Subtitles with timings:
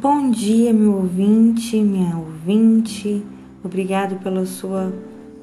[0.00, 3.20] Bom dia, meu ouvinte, minha ouvinte.
[3.64, 4.92] Obrigado pela sua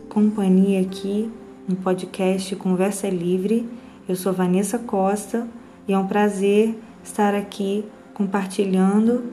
[0.07, 1.29] companhia aqui
[1.67, 3.67] no podcast Conversa Livre.
[4.07, 5.45] Eu sou Vanessa Costa
[5.85, 7.83] e é um prazer estar aqui
[8.13, 9.25] compartilhando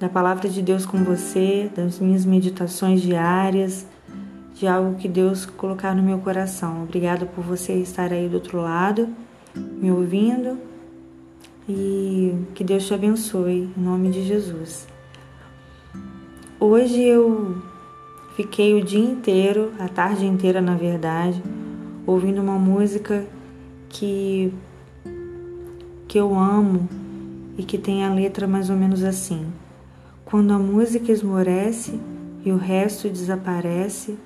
[0.00, 3.86] da palavra de Deus com você, das minhas meditações diárias,
[4.56, 6.82] de algo que Deus colocar no meu coração.
[6.82, 9.08] Obrigada por você estar aí do outro lado,
[9.54, 10.58] me ouvindo
[11.68, 14.86] e que Deus te abençoe, em nome de Jesus.
[16.60, 17.60] Hoje eu
[18.36, 21.42] fiquei o dia inteiro, a tarde inteira na verdade,
[22.06, 23.26] ouvindo uma música
[23.88, 24.52] que
[26.06, 26.88] que eu amo
[27.58, 29.46] e que tem a letra mais ou menos assim:
[30.24, 31.98] Quando a música esmorece
[32.44, 34.16] e o resto desaparece,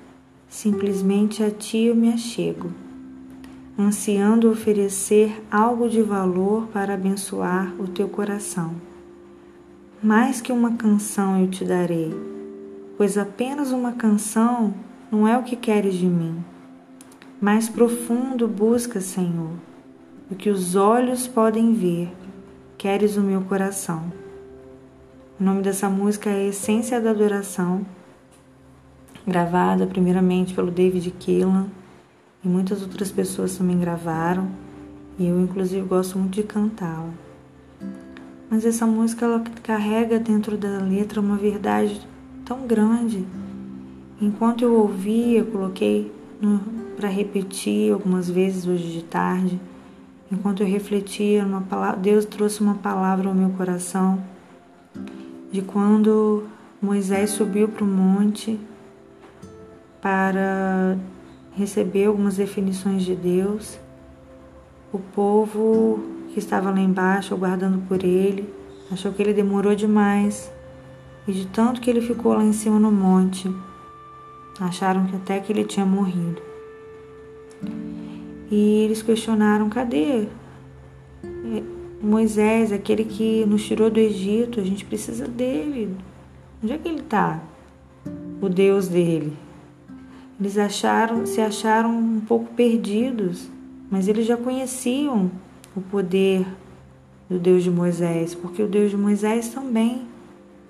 [0.47, 2.71] simplesmente a ti eu me achego
[3.81, 8.75] ansiando oferecer algo de valor para abençoar o teu coração.
[10.01, 12.13] Mais que uma canção eu te darei,
[12.97, 14.73] pois apenas uma canção
[15.11, 16.43] não é o que queres de mim.
[17.39, 19.51] Mais profundo busca, Senhor,
[20.29, 22.11] o que os olhos podem ver,
[22.77, 24.11] queres o meu coração.
[25.39, 27.85] O nome dessa música é Essência da Adoração,
[29.25, 31.67] gravada primeiramente pelo David Keelan
[32.43, 34.49] e muitas outras pessoas também gravaram
[35.17, 37.11] e eu inclusive gosto muito de cantá-la.
[38.49, 42.01] Mas essa música ela carrega dentro da letra uma verdade
[42.43, 43.25] tão grande.
[44.19, 46.11] Enquanto eu ouvia, coloquei
[46.97, 49.59] para repetir algumas vezes hoje de tarde.
[50.31, 54.21] Enquanto eu refletia, palavra, Deus trouxe uma palavra ao meu coração
[55.51, 56.43] de quando
[56.81, 58.59] Moisés subiu para o monte
[60.01, 60.97] para
[61.51, 63.79] recebeu algumas definições de Deus.
[64.91, 65.99] O povo
[66.33, 68.47] que estava lá embaixo, aguardando por ele,
[68.91, 70.51] achou que ele demorou demais
[71.27, 73.49] e de tanto que ele ficou lá em cima no monte,
[74.59, 76.41] acharam que até que ele tinha morrido.
[78.49, 80.27] E eles questionaram: cadê
[82.01, 84.59] Moisés, aquele que nos tirou do Egito?
[84.59, 85.95] A gente precisa dele.
[86.63, 87.39] Onde é que ele está?
[88.41, 89.33] O Deus dele.
[90.41, 93.47] Eles acharam, se acharam um pouco perdidos,
[93.91, 95.29] mas eles já conheciam
[95.75, 96.43] o poder
[97.29, 100.01] do Deus de Moisés, porque o Deus de Moisés também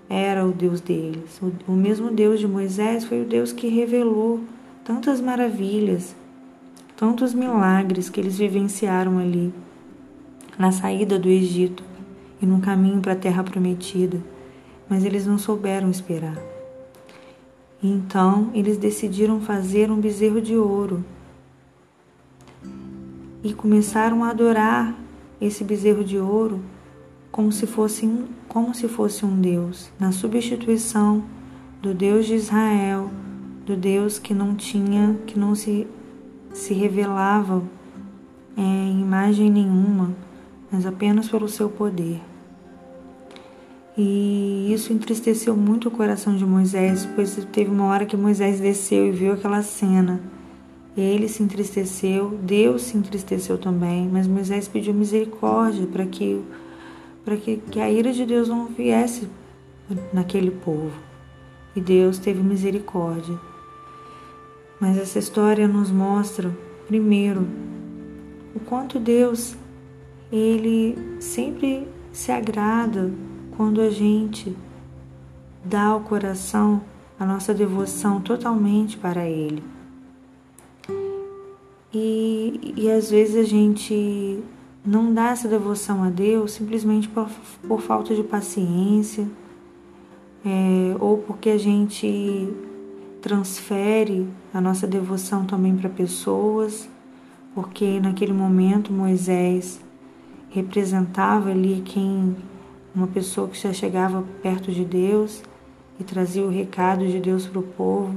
[0.09, 1.41] era o Deus deles.
[1.65, 4.41] O, mesmo Deus de Moisés foi o Deus que revelou
[4.83, 6.13] tantas maravilhas,
[6.97, 9.53] tantos milagres que eles vivenciaram ali
[10.59, 11.81] na saída do Egito
[12.41, 14.21] e no caminho para a terra prometida,
[14.89, 16.60] mas eles não souberam esperar.
[17.83, 21.03] Então eles decidiram fazer um bezerro de ouro
[23.43, 24.95] e começaram a adorar
[25.39, 26.61] esse bezerro de ouro
[27.31, 31.23] como se fosse um, como se fosse um Deus, na substituição
[31.81, 33.09] do Deus de Israel,
[33.65, 35.87] do Deus que não tinha, que não se,
[36.53, 37.63] se revelava
[38.55, 40.13] é, em imagem nenhuma,
[40.71, 42.21] mas apenas pelo seu poder.
[43.97, 49.07] E isso entristeceu muito o coração de Moisés, pois teve uma hora que Moisés desceu
[49.07, 50.21] e viu aquela cena.
[50.95, 56.41] Ele se entristeceu, Deus se entristeceu também, mas Moisés pediu misericórdia para que,
[57.43, 59.27] que, que a ira de Deus não viesse
[60.13, 60.91] naquele povo.
[61.75, 63.37] E Deus teve misericórdia.
[64.79, 66.51] Mas essa história nos mostra,
[66.87, 67.47] primeiro,
[68.55, 69.55] o quanto Deus
[70.31, 73.11] ele sempre se agrada
[73.55, 74.55] quando a gente
[75.63, 76.81] dá ao coração
[77.19, 79.63] a nossa devoção totalmente para Ele.
[81.93, 84.41] E, e às vezes a gente
[84.83, 87.29] não dá essa devoção a Deus simplesmente por,
[87.67, 89.27] por falta de paciência
[90.43, 92.51] é, ou porque a gente
[93.21, 96.89] transfere a nossa devoção também para pessoas,
[97.53, 99.79] porque naquele momento Moisés
[100.49, 102.35] representava ali quem
[102.93, 105.41] uma pessoa que já chegava perto de Deus
[105.99, 108.15] e trazia o recado de Deus para o povo,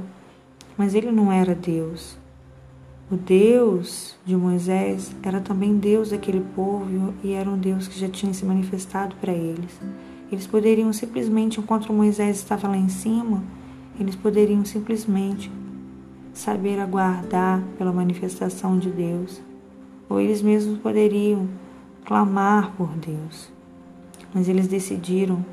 [0.77, 2.17] mas ele não era Deus.
[3.09, 8.09] O Deus de Moisés era também Deus daquele povo e era um Deus que já
[8.09, 9.79] tinha se manifestado para eles.
[10.31, 13.43] Eles poderiam simplesmente, enquanto Moisés estava lá em cima,
[13.99, 15.51] eles poderiam simplesmente
[16.33, 19.39] saber aguardar pela manifestação de Deus,
[20.09, 21.47] ou eles mesmos poderiam
[22.03, 23.54] clamar por Deus
[24.35, 25.43] mas eles decidiram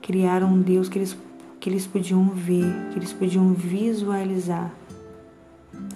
[0.00, 1.16] criar um Deus que eles,
[1.58, 4.72] que eles podiam ver, que eles podiam visualizar.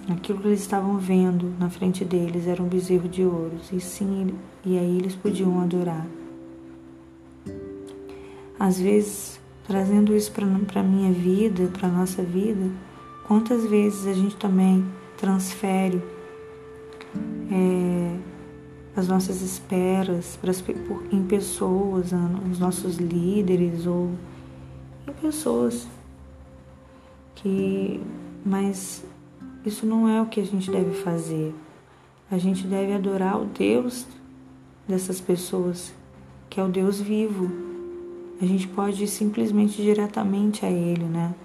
[0.09, 4.33] Aquilo que eles estavam vendo na frente deles era um bezerro de ouro, e sim,
[4.65, 6.05] e aí eles podiam adorar.
[8.59, 12.69] Às vezes, trazendo isso para a minha vida, para a nossa vida,
[13.27, 14.83] quantas vezes a gente também
[15.15, 16.01] transfere
[17.51, 18.06] é,
[18.97, 20.63] as nossas esperas pras,
[21.11, 24.09] em pessoas, nos nossos líderes ou
[25.07, 25.87] em pessoas
[27.35, 28.01] que.
[28.43, 29.05] Mas
[29.63, 31.53] isso não é o que a gente deve fazer.
[32.31, 34.07] A gente deve adorar o Deus
[34.87, 35.93] dessas pessoas,
[36.49, 37.51] que é o Deus vivo.
[38.41, 41.35] A gente pode ir simplesmente diretamente a Ele, né?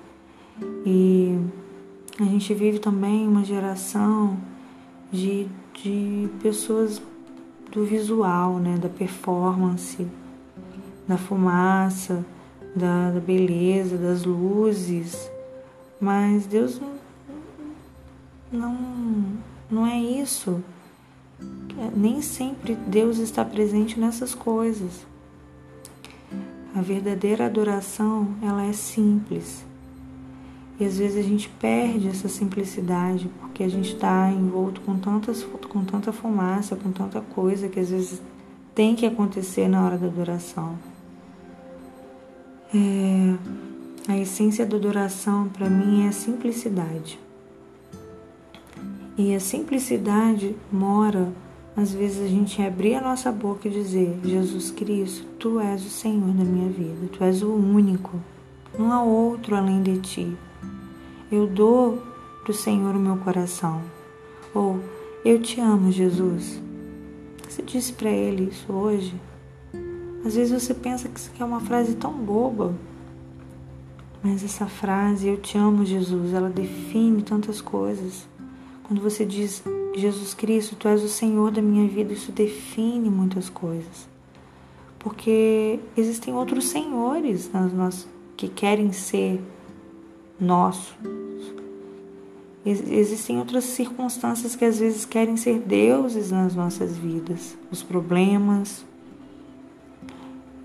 [0.86, 1.38] E
[2.18, 4.38] a gente vive também uma geração
[5.10, 7.02] de, de pessoas
[7.72, 8.76] do visual, né?
[8.76, 10.06] Da performance,
[11.08, 12.24] da fumaça,
[12.76, 15.30] da, da beleza, das luzes.
[16.00, 16.80] Mas Deus
[18.52, 18.76] não,
[19.70, 20.62] não, é isso.
[21.96, 25.06] Nem sempre Deus está presente nessas coisas.
[26.74, 29.64] A verdadeira adoração, ela é simples.
[30.80, 35.44] E às vezes a gente perde essa simplicidade porque a gente está envolto com, tantas,
[35.44, 38.20] com tanta fumaça, com tanta coisa que às vezes
[38.74, 40.78] tem que acontecer na hora da adoração.
[42.74, 43.34] É,
[44.08, 47.18] a essência da adoração para mim é a simplicidade.
[49.16, 51.30] E a simplicidade mora,
[51.76, 55.90] às vezes, a gente abrir a nossa boca e dizer: Jesus Cristo, tu és o
[55.90, 58.18] Senhor da minha vida, tu és o único,
[58.78, 60.36] não há outro além de ti.
[61.32, 61.98] Eu dou
[62.42, 63.80] para o Senhor o meu coração.
[64.54, 64.78] Ou
[65.24, 66.60] eu te amo, Jesus.
[67.48, 69.14] Você disse para ele isso hoje?
[70.26, 72.74] Às vezes você pensa que isso é uma frase tão boba,
[74.22, 78.28] mas essa frase, eu te amo, Jesus, ela define tantas coisas.
[78.84, 79.64] Quando você diz,
[79.94, 84.06] Jesus Cristo, tu és o Senhor da minha vida, isso define muitas coisas.
[84.98, 88.06] Porque existem outros senhores nas nossas,
[88.36, 89.42] que querem ser
[90.38, 90.94] nossos.
[92.64, 97.56] Existem outras circunstâncias que às vezes querem ser deuses nas nossas vidas.
[97.70, 98.84] Os problemas,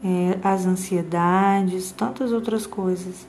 [0.04, 3.28] é, as ansiedades, tantas outras coisas.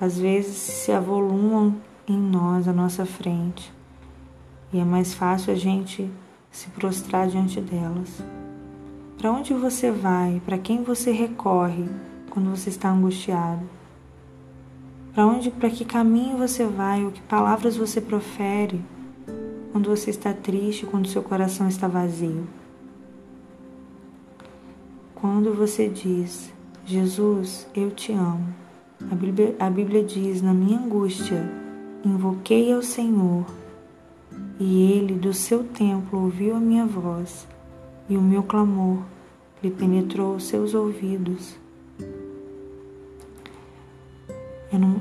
[0.00, 1.76] Às vezes se avolumam
[2.06, 3.74] em nós, à nossa frente
[4.74, 6.10] e é mais fácil a gente
[6.50, 8.20] se prostrar diante delas.
[9.16, 10.42] Para onde você vai?
[10.44, 11.84] Para quem você recorre
[12.28, 13.62] quando você está angustiado?
[15.14, 17.04] Para onde, para que caminho você vai?
[17.04, 18.80] Ou que palavras você profere
[19.72, 22.46] quando você está triste, quando seu coração está vazio?
[25.14, 26.52] Quando você diz,
[26.84, 28.52] Jesus, eu te amo.
[29.10, 31.48] A Bíblia, a Bíblia diz, na minha angústia,
[32.04, 33.46] invoquei ao Senhor
[34.58, 37.46] e ele do seu templo ouviu a minha voz,
[38.08, 38.98] e o meu clamor
[39.62, 41.56] lhe penetrou os seus ouvidos.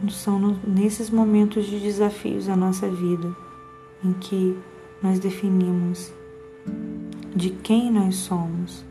[0.09, 3.35] São nesses momentos de desafios da nossa vida
[4.03, 4.57] em que
[5.01, 6.13] nós definimos
[7.35, 8.85] de quem nós somos.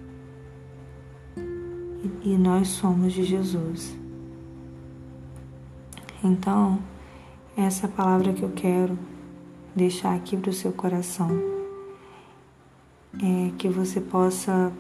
[2.25, 3.97] E nós somos de Jesus.
[6.23, 6.79] Então,
[7.57, 8.99] essa palavra que eu quero
[9.75, 11.31] deixar aqui para o seu coração
[13.21, 14.73] é que você possa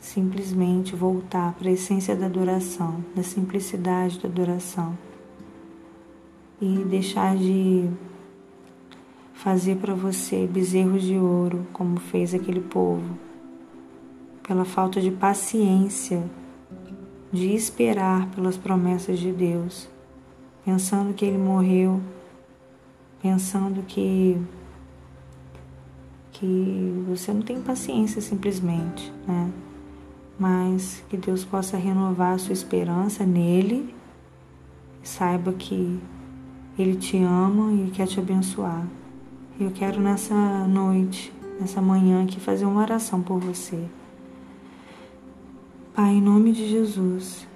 [0.00, 4.96] simplesmente voltar para a essência da adoração, da simplicidade da adoração.
[6.60, 7.88] E deixar de
[9.34, 13.16] fazer para você bezerros de ouro, como fez aquele povo,
[14.42, 16.22] pela falta de paciência
[17.32, 19.88] de esperar pelas promessas de Deus,
[20.64, 22.00] pensando que ele morreu
[23.22, 24.40] pensando que
[26.32, 29.50] que você não tem paciência simplesmente, né?
[30.40, 33.94] Mas que Deus possa renovar a sua esperança nele,
[35.02, 36.00] saiba que
[36.78, 38.86] ele te ama e quer te abençoar.
[39.60, 40.34] Eu quero nessa
[40.66, 41.30] noite,
[41.60, 43.84] nessa manhã aqui fazer uma oração por você.
[45.94, 47.46] Pai, em nome de Jesus,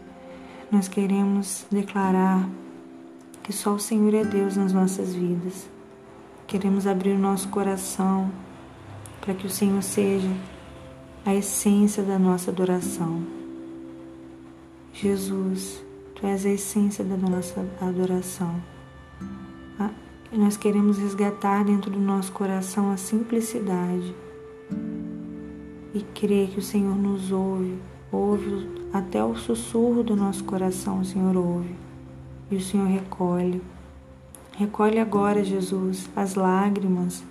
[0.70, 2.46] nós queremos declarar
[3.42, 5.70] que só o Senhor é Deus nas nossas vidas.
[6.46, 8.30] Queremos abrir o nosso coração
[9.22, 10.28] para que o Senhor seja
[11.24, 13.22] a essência da nossa adoração.
[14.92, 15.82] Jesus,
[16.14, 18.54] Tu és a essência da nossa adoração.
[19.78, 19.90] Ah,
[20.32, 24.14] nós queremos resgatar dentro do nosso coração a simplicidade
[25.92, 27.78] e crer que o Senhor nos ouve,
[28.12, 31.74] ouve até o sussurro do nosso coração, o Senhor ouve
[32.50, 33.60] e o Senhor recolhe.
[34.56, 37.24] Recolhe agora, Jesus, as lágrimas,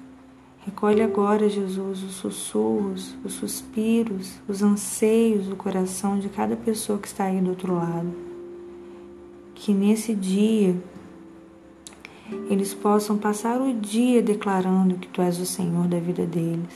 [0.66, 7.08] Recolhe agora, Jesus, os sussurros, os suspiros, os anseios do coração de cada pessoa que
[7.08, 8.14] está aí do outro lado.
[9.56, 10.74] Que nesse dia
[12.50, 16.74] eles possam passar o dia declarando que Tu és o Senhor da vida deles.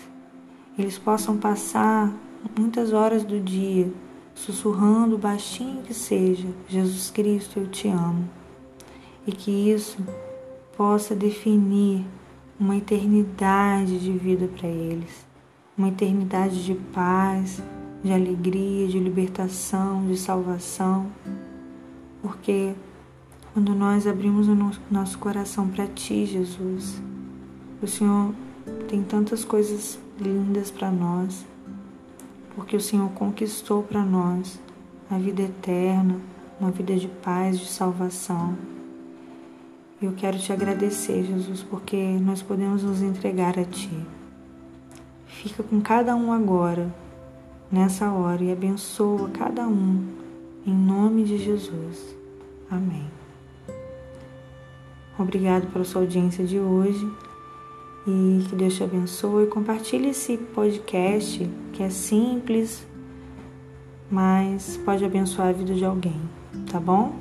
[0.78, 2.14] Eles possam passar
[2.58, 3.90] muitas horas do dia
[4.36, 8.30] sussurrando baixinho que seja: Jesus Cristo, eu te amo.
[9.26, 9.98] E que isso
[10.76, 12.06] possa definir
[12.60, 15.26] uma eternidade de vida para eles,
[15.78, 17.62] uma eternidade de paz,
[18.04, 21.08] de alegria, de libertação, de salvação,
[22.22, 22.74] porque
[23.54, 24.56] quando nós abrimos o
[24.90, 27.02] nosso coração para Ti, Jesus,
[27.82, 28.34] o Senhor
[28.88, 31.46] tem tantas coisas lindas para nós,
[32.56, 34.60] porque o Senhor conquistou para nós
[35.10, 36.20] a vida eterna,
[36.60, 38.58] uma vida de paz, de salvação.
[40.00, 43.90] Eu quero te agradecer, Jesus, porque nós podemos nos entregar a Ti.
[45.26, 46.94] Fica com cada um agora,
[47.72, 50.08] nessa hora, e abençoa cada um,
[50.68, 52.16] em nome de Jesus.
[52.70, 53.08] Amém.
[55.18, 57.12] Obrigado pela sua audiência de hoje
[58.06, 59.48] e que Deus te abençoe.
[59.48, 62.86] Compartilhe esse podcast que é simples,
[64.12, 66.22] mas pode abençoar a vida de alguém,
[66.72, 67.16] tá bom?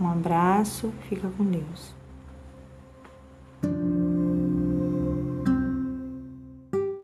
[0.00, 1.99] Um abraço, fica com Deus.